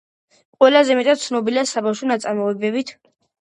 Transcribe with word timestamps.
ყველაზე 0.63 0.95
მეტად 0.99 1.21
ცნობილია 1.25 1.65
საბავშვო 1.73 2.11
ნაწარმოებებით. 2.13 2.97